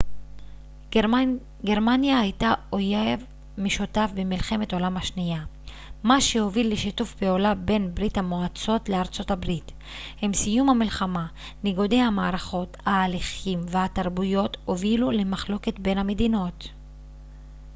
[1.65, 3.23] גרמניה הייתה אויב
[3.57, 5.43] משותף במלחמת העולם השנייה
[6.03, 9.45] מה שהוביל לשיתוף פעולה בין ברית המועצות לארה ב
[10.21, 11.27] עם סיום המלחמה
[11.63, 16.67] ניגודי המערכות ההליכים והתרבויות הובילו למחלוקת בין המדינות